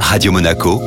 Radio 0.00 0.32
Monaco, 0.32 0.80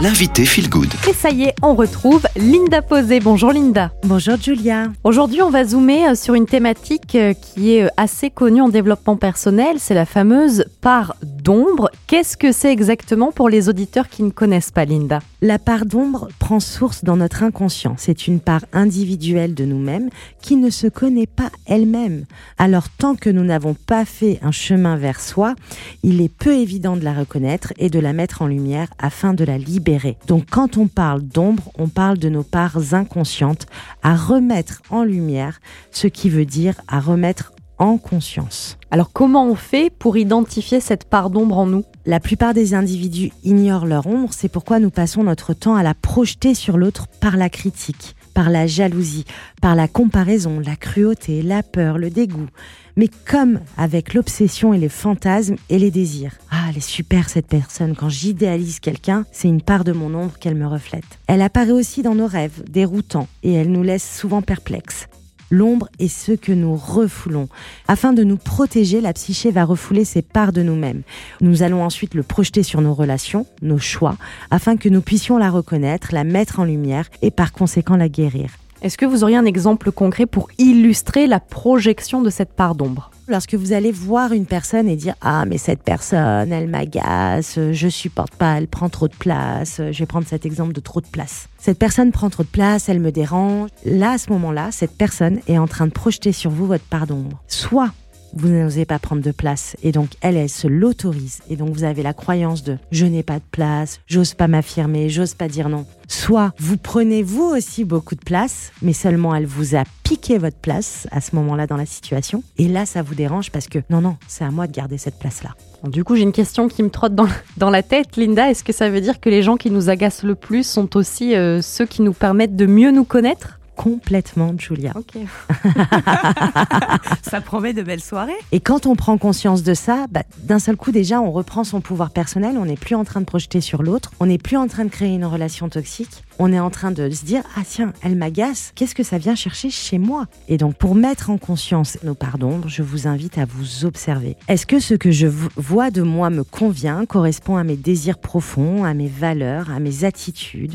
l'invité 0.00 0.44
Feel 0.44 0.68
Good. 0.68 0.92
Et 1.08 1.14
ça 1.14 1.30
y 1.30 1.44
est, 1.44 1.54
on 1.62 1.74
retrouve 1.74 2.26
Linda 2.36 2.82
Posé. 2.82 3.18
Bonjour 3.20 3.52
Linda. 3.52 3.92
Bonjour 4.04 4.36
Julia. 4.36 4.88
Aujourd'hui, 5.04 5.40
on 5.40 5.48
va 5.48 5.64
zoomer 5.64 6.10
euh, 6.10 6.14
sur 6.14 6.34
une 6.34 6.44
thématique 6.44 7.14
euh, 7.14 7.32
qui 7.32 7.74
est 7.74 7.84
euh, 7.84 7.88
assez 7.96 8.28
connue 8.28 8.60
en 8.60 8.68
développement 8.68 9.16
personnel, 9.16 9.76
c'est 9.78 9.94
la 9.94 10.04
fameuse 10.04 10.66
part 10.82 11.16
d'ombre. 11.22 11.90
Qu'est-ce 12.06 12.36
que 12.36 12.52
c'est 12.52 12.72
exactement 12.72 13.32
pour 13.32 13.48
les 13.48 13.68
auditeurs 13.68 14.08
qui 14.08 14.22
ne 14.22 14.30
connaissent 14.30 14.70
pas 14.70 14.84
Linda? 14.84 15.20
La 15.40 15.58
part 15.58 15.86
d'ombre 15.86 16.28
prend 16.38 16.60
source 16.60 17.02
dans 17.02 17.16
notre 17.16 17.42
inconscient. 17.42 17.94
C'est 17.96 18.26
une 18.26 18.40
part 18.40 18.64
individuelle 18.72 19.54
de 19.54 19.64
nous-mêmes 19.64 20.10
qui 20.42 20.56
ne 20.56 20.70
se 20.70 20.88
connaît 20.88 21.26
pas 21.26 21.50
elle-même. 21.66 22.24
Alors 22.58 22.88
tant 22.90 23.14
que 23.14 23.30
nous 23.30 23.44
n'avons 23.44 23.74
pas 23.74 24.04
fait 24.04 24.40
un 24.42 24.52
chemin 24.52 24.96
vers 24.96 25.20
soi, 25.20 25.54
il 26.02 26.20
est 26.20 26.32
peu 26.32 26.54
évident 26.54 26.96
de 26.96 27.04
la 27.04 27.14
reconnaître 27.14 27.72
et 27.78 27.88
de 27.88 27.98
la 27.98 28.12
mettre 28.12 28.42
en 28.42 28.46
lumière 28.46 28.88
afin 28.98 29.32
de 29.32 29.44
la 29.44 29.56
libérer 29.56 29.85
donc 30.26 30.46
quand 30.50 30.78
on 30.78 30.88
parle 30.88 31.22
d'ombre, 31.22 31.70
on 31.78 31.86
parle 31.86 32.18
de 32.18 32.28
nos 32.28 32.42
parts 32.42 32.94
inconscientes 32.94 33.66
à 34.02 34.16
remettre 34.16 34.82
en 34.90 35.04
lumière, 35.04 35.60
ce 35.92 36.08
qui 36.08 36.28
veut 36.28 36.44
dire 36.44 36.74
à 36.88 36.98
remettre 36.98 37.52
en 37.78 37.96
conscience. 37.98 38.78
Alors 38.90 39.12
comment 39.12 39.46
on 39.46 39.54
fait 39.54 39.90
pour 39.90 40.16
identifier 40.16 40.80
cette 40.80 41.08
part 41.08 41.30
d'ombre 41.30 41.58
en 41.58 41.66
nous? 41.66 41.84
La 42.04 42.20
plupart 42.20 42.54
des 42.54 42.74
individus 42.74 43.30
ignorent 43.44 43.86
leur 43.86 44.06
ombre, 44.06 44.32
c'est 44.32 44.48
pourquoi 44.48 44.80
nous 44.80 44.90
passons 44.90 45.22
notre 45.22 45.54
temps 45.54 45.76
à 45.76 45.82
la 45.82 45.94
projeter 45.94 46.54
sur 46.54 46.78
l'autre 46.78 47.06
par 47.20 47.36
la 47.36 47.48
critique, 47.48 48.16
par 48.36 48.50
la 48.50 48.66
jalousie, 48.66 49.24
par 49.62 49.74
la 49.74 49.88
comparaison, 49.88 50.60
la 50.60 50.76
cruauté, 50.76 51.40
la 51.40 51.62
peur, 51.62 51.96
le 51.96 52.10
dégoût. 52.10 52.50
Mais 52.94 53.08
comme 53.26 53.60
avec 53.78 54.12
l'obsession 54.12 54.74
et 54.74 54.78
les 54.78 54.90
fantasmes 54.90 55.56
et 55.70 55.78
les 55.78 55.90
désirs. 55.90 56.34
Ah, 56.50 56.66
elle 56.68 56.76
est 56.76 56.80
super 56.80 57.30
cette 57.30 57.46
personne. 57.46 57.96
Quand 57.96 58.10
j'idéalise 58.10 58.78
quelqu'un, 58.78 59.24
c'est 59.32 59.48
une 59.48 59.62
part 59.62 59.84
de 59.84 59.92
mon 59.92 60.14
ombre 60.14 60.38
qu'elle 60.38 60.54
me 60.54 60.66
reflète. 60.66 61.18
Elle 61.28 61.40
apparaît 61.40 61.70
aussi 61.70 62.02
dans 62.02 62.14
nos 62.14 62.26
rêves, 62.26 62.62
déroutants, 62.68 63.28
et 63.42 63.54
elle 63.54 63.72
nous 63.72 63.82
laisse 63.82 64.18
souvent 64.18 64.42
perplexes. 64.42 65.08
L'ombre 65.50 65.88
est 65.98 66.08
ce 66.08 66.32
que 66.32 66.52
nous 66.52 66.74
refoulons. 66.74 67.48
Afin 67.86 68.12
de 68.12 68.24
nous 68.24 68.36
protéger, 68.36 69.00
la 69.00 69.12
psyché 69.12 69.50
va 69.50 69.64
refouler 69.64 70.04
ces 70.04 70.22
parts 70.22 70.52
de 70.52 70.62
nous-mêmes. 70.62 71.02
Nous 71.40 71.62
allons 71.62 71.84
ensuite 71.84 72.14
le 72.14 72.22
projeter 72.22 72.62
sur 72.62 72.80
nos 72.80 72.94
relations, 72.94 73.46
nos 73.62 73.78
choix, 73.78 74.16
afin 74.50 74.76
que 74.76 74.88
nous 74.88 75.02
puissions 75.02 75.38
la 75.38 75.50
reconnaître, 75.50 76.08
la 76.12 76.24
mettre 76.24 76.58
en 76.60 76.64
lumière 76.64 77.08
et 77.22 77.30
par 77.30 77.52
conséquent 77.52 77.96
la 77.96 78.08
guérir. 78.08 78.50
Est-ce 78.82 78.98
que 78.98 79.06
vous 79.06 79.24
auriez 79.24 79.36
un 79.36 79.46
exemple 79.46 79.90
concret 79.90 80.26
pour 80.26 80.48
illustrer 80.58 81.26
la 81.26 81.40
projection 81.40 82.20
de 82.20 82.28
cette 82.28 82.52
part 82.52 82.74
d'ombre? 82.74 83.10
Lorsque 83.26 83.54
vous 83.54 83.72
allez 83.72 83.90
voir 83.90 84.32
une 84.32 84.46
personne 84.46 84.88
et 84.88 84.94
dire 84.94 85.14
ah 85.20 85.46
mais 85.46 85.58
cette 85.58 85.82
personne 85.82 86.52
elle 86.52 86.68
m'agace, 86.68 87.58
je 87.72 87.88
supporte 87.88 88.34
pas, 88.36 88.58
elle 88.58 88.68
prend 88.68 88.88
trop 88.88 89.08
de 89.08 89.14
place, 89.14 89.80
je 89.90 89.98
vais 89.98 90.06
prendre 90.06 90.26
cet 90.26 90.46
exemple 90.46 90.72
de 90.72 90.80
trop 90.80 91.00
de 91.00 91.06
place. 91.06 91.48
Cette 91.58 91.78
personne 91.78 92.12
prend 92.12 92.30
trop 92.30 92.44
de 92.44 92.48
place, 92.48 92.88
elle 92.88 93.00
me 93.00 93.10
dérange. 93.10 93.70
Là 93.84 94.12
à 94.12 94.18
ce 94.18 94.30
moment-là, 94.30 94.68
cette 94.70 94.96
personne 94.96 95.40
est 95.48 95.58
en 95.58 95.66
train 95.66 95.86
de 95.86 95.92
projeter 95.92 96.30
sur 96.30 96.50
vous 96.50 96.66
votre 96.66 96.84
part 96.84 97.06
d'ombre. 97.06 97.42
Soit 97.48 97.90
vous 98.34 98.48
n'osez 98.48 98.84
pas 98.84 98.98
prendre 98.98 99.22
de 99.22 99.30
place 99.30 99.76
et 99.82 99.92
donc 99.92 100.10
elle, 100.20 100.36
elle 100.36 100.48
se 100.48 100.66
l'autorise 100.66 101.40
et 101.48 101.56
donc 101.56 101.70
vous 101.70 101.84
avez 101.84 102.02
la 102.02 102.12
croyance 102.12 102.62
de 102.62 102.78
je 102.90 103.06
n'ai 103.06 103.22
pas 103.22 103.36
de 103.38 103.44
place, 103.50 104.00
j'ose 104.06 104.34
pas 104.34 104.48
m'affirmer, 104.48 105.08
j'ose 105.08 105.34
pas 105.34 105.48
dire 105.48 105.68
non. 105.68 105.86
Soit 106.08 106.52
vous 106.58 106.76
prenez 106.76 107.22
vous 107.22 107.44
aussi 107.44 107.84
beaucoup 107.84 108.14
de 108.14 108.20
place, 108.20 108.72
mais 108.82 108.92
seulement 108.92 109.34
elle 109.34 109.46
vous 109.46 109.76
a 109.76 109.84
piqué 110.02 110.38
votre 110.38 110.58
place 110.58 111.08
à 111.10 111.20
ce 111.20 111.34
moment-là 111.36 111.66
dans 111.66 111.76
la 111.76 111.86
situation 111.86 112.42
et 112.58 112.68
là 112.68 112.86
ça 112.86 113.02
vous 113.02 113.14
dérange 113.14 113.50
parce 113.50 113.68
que 113.68 113.78
non 113.90 114.00
non, 114.00 114.16
c'est 114.28 114.44
à 114.44 114.50
moi 114.50 114.66
de 114.66 114.72
garder 114.72 114.98
cette 114.98 115.18
place-là. 115.18 115.50
Du 115.84 116.04
coup, 116.04 116.16
j'ai 116.16 116.22
une 116.22 116.32
question 116.32 116.68
qui 116.68 116.82
me 116.82 116.90
trotte 116.90 117.14
dans, 117.14 117.28
dans 117.56 117.70
la 117.70 117.82
tête, 117.82 118.16
Linda. 118.16 118.50
Est-ce 118.50 118.64
que 118.64 118.72
ça 118.72 118.90
veut 118.90 119.00
dire 119.00 119.20
que 119.20 119.28
les 119.28 119.42
gens 119.42 119.56
qui 119.56 119.70
nous 119.70 119.88
agacent 119.88 120.22
le 120.22 120.34
plus 120.34 120.66
sont 120.66 120.96
aussi 120.96 121.34
euh, 121.34 121.62
ceux 121.62 121.86
qui 121.86 122.02
nous 122.02 122.12
permettent 122.12 122.56
de 122.56 122.66
mieux 122.66 122.90
nous 122.90 123.04
connaître? 123.04 123.60
Complètement, 123.76 124.54
Julia. 124.58 124.92
Ok. 124.96 125.16
ça 127.22 127.40
promet 127.40 127.74
de 127.74 127.82
belles 127.82 128.00
soirées. 128.00 128.32
Et 128.50 128.60
quand 128.60 128.86
on 128.86 128.96
prend 128.96 129.18
conscience 129.18 129.62
de 129.62 129.74
ça, 129.74 130.06
bah, 130.10 130.22
d'un 130.42 130.58
seul 130.58 130.76
coup 130.76 130.90
déjà, 130.90 131.20
on 131.20 131.30
reprend 131.30 131.62
son 131.62 131.80
pouvoir 131.80 132.10
personnel. 132.10 132.56
On 132.58 132.64
n'est 132.64 132.76
plus 132.76 132.94
en 132.94 133.04
train 133.04 133.20
de 133.20 133.26
projeter 133.26 133.60
sur 133.60 133.82
l'autre. 133.82 134.12
On 134.18 134.26
n'est 134.26 134.38
plus 134.38 134.56
en 134.56 134.66
train 134.66 134.84
de 134.84 134.90
créer 134.90 135.14
une 135.14 135.26
relation 135.26 135.68
toxique. 135.68 136.24
On 136.38 136.52
est 136.52 136.60
en 136.60 136.70
train 136.70 136.90
de 136.90 137.08
se 137.10 137.24
dire 137.24 137.42
ah 137.56 137.62
tiens, 137.66 137.92
elle 138.02 138.16
m'agace. 138.16 138.72
Qu'est-ce 138.74 138.94
que 138.94 139.02
ça 139.02 139.18
vient 139.18 139.34
chercher 139.34 139.70
chez 139.70 139.98
moi? 139.98 140.26
Et 140.48 140.56
donc 140.56 140.74
pour 140.74 140.94
mettre 140.94 141.30
en 141.30 141.38
conscience 141.38 141.98
nos 142.02 142.14
pardons, 142.14 142.60
je 142.66 142.82
vous 142.82 143.06
invite 143.06 143.38
à 143.38 143.44
vous 143.44 143.84
observer. 143.84 144.36
Est-ce 144.48 144.66
que 144.66 144.80
ce 144.80 144.94
que 144.94 145.10
je 145.10 145.26
vois 145.26 145.90
de 145.90 146.02
moi 146.02 146.30
me 146.30 146.44
convient, 146.44 147.06
correspond 147.06 147.56
à 147.56 147.64
mes 147.64 147.76
désirs 147.76 148.18
profonds, 148.18 148.84
à 148.84 148.94
mes 148.94 149.08
valeurs, 149.08 149.70
à 149.70 149.80
mes 149.80 150.04
attitudes 150.04 150.74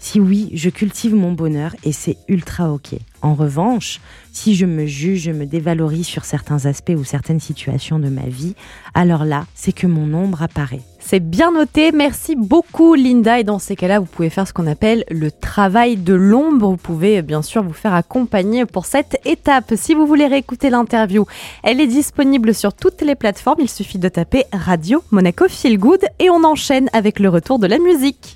si 0.00 0.18
oui, 0.18 0.50
je 0.54 0.70
cultive 0.70 1.14
mon 1.14 1.32
bonheur 1.32 1.76
et 1.84 1.92
c'est 1.92 2.16
ultra 2.26 2.72
ok. 2.72 2.94
En 3.22 3.34
revanche, 3.34 4.00
si 4.32 4.54
je 4.54 4.64
me 4.64 4.86
juge, 4.86 5.24
je 5.24 5.30
me 5.30 5.44
dévalorise 5.44 6.06
sur 6.06 6.24
certains 6.24 6.64
aspects 6.64 6.94
ou 6.96 7.04
certaines 7.04 7.38
situations 7.38 7.98
de 7.98 8.08
ma 8.08 8.26
vie, 8.26 8.54
alors 8.94 9.26
là, 9.26 9.44
c'est 9.54 9.72
que 9.72 9.86
mon 9.86 10.14
ombre 10.14 10.42
apparaît. 10.42 10.80
C'est 11.00 11.20
bien 11.20 11.52
noté, 11.52 11.92
merci 11.92 12.34
beaucoup 12.36 12.94
Linda. 12.94 13.40
Et 13.40 13.44
dans 13.44 13.58
ces 13.58 13.76
cas-là, 13.76 14.00
vous 14.00 14.06
pouvez 14.06 14.30
faire 14.30 14.46
ce 14.48 14.52
qu'on 14.52 14.66
appelle 14.66 15.04
le 15.10 15.30
travail 15.30 15.96
de 15.96 16.14
l'ombre. 16.14 16.70
Vous 16.70 16.76
pouvez 16.76 17.20
bien 17.20 17.42
sûr 17.42 17.62
vous 17.62 17.72
faire 17.72 17.94
accompagner 17.94 18.64
pour 18.64 18.86
cette 18.86 19.18
étape. 19.26 19.74
Si 19.76 19.94
vous 19.94 20.06
voulez 20.06 20.26
réécouter 20.26 20.70
l'interview, 20.70 21.26
elle 21.62 21.80
est 21.80 21.86
disponible 21.86 22.54
sur 22.54 22.72
toutes 22.72 23.02
les 23.02 23.16
plateformes. 23.16 23.60
Il 23.60 23.68
suffit 23.68 23.98
de 23.98 24.08
taper 24.08 24.44
Radio 24.52 25.02
Monaco 25.10 25.46
Feel 25.48 25.78
Good 25.78 26.04
et 26.18 26.30
on 26.30 26.44
enchaîne 26.44 26.88
avec 26.92 27.18
le 27.18 27.28
retour 27.28 27.58
de 27.58 27.66
la 27.66 27.78
musique. 27.78 28.28